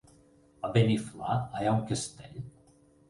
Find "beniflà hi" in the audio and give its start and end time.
0.77-1.69